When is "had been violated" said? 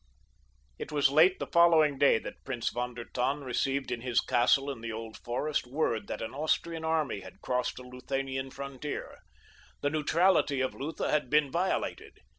11.11-12.19